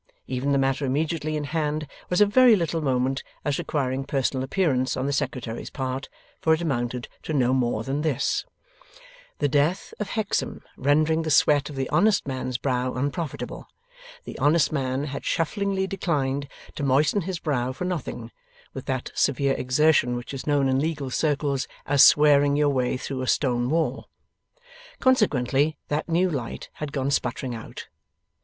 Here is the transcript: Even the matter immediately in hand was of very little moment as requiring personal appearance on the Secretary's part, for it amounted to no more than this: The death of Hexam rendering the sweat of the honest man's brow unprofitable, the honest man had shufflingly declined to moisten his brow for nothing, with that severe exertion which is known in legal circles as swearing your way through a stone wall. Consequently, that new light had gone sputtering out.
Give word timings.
Even 0.25 0.51
the 0.51 0.57
matter 0.57 0.83
immediately 0.83 1.37
in 1.37 1.43
hand 1.43 1.85
was 2.09 2.21
of 2.21 2.33
very 2.33 2.55
little 2.55 2.81
moment 2.81 3.21
as 3.45 3.59
requiring 3.59 4.03
personal 4.03 4.43
appearance 4.43 4.97
on 4.97 5.05
the 5.05 5.13
Secretary's 5.13 5.69
part, 5.69 6.09
for 6.41 6.55
it 6.55 6.61
amounted 6.61 7.07
to 7.21 7.33
no 7.33 7.53
more 7.53 7.83
than 7.83 8.01
this: 8.01 8.43
The 9.37 9.47
death 9.47 9.93
of 9.99 10.09
Hexam 10.09 10.61
rendering 10.75 11.21
the 11.21 11.29
sweat 11.29 11.69
of 11.69 11.75
the 11.75 11.87
honest 11.89 12.27
man's 12.27 12.57
brow 12.57 12.95
unprofitable, 12.95 13.67
the 14.23 14.39
honest 14.39 14.71
man 14.71 15.03
had 15.03 15.21
shufflingly 15.23 15.87
declined 15.87 16.47
to 16.73 16.81
moisten 16.81 17.21
his 17.21 17.37
brow 17.37 17.71
for 17.71 17.85
nothing, 17.85 18.31
with 18.73 18.87
that 18.87 19.11
severe 19.13 19.53
exertion 19.55 20.15
which 20.15 20.33
is 20.33 20.47
known 20.47 20.67
in 20.67 20.79
legal 20.79 21.11
circles 21.11 21.67
as 21.85 22.03
swearing 22.03 22.55
your 22.55 22.69
way 22.69 22.97
through 22.97 23.21
a 23.21 23.27
stone 23.27 23.69
wall. 23.69 24.09
Consequently, 24.99 25.77
that 25.89 26.09
new 26.09 26.27
light 26.27 26.71
had 26.73 26.91
gone 26.91 27.11
sputtering 27.11 27.53
out. 27.53 27.85